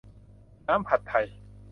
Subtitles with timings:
[0.67, 1.27] น้ำผัดไทย